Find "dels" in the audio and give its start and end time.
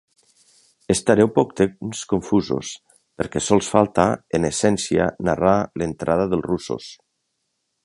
6.33-6.49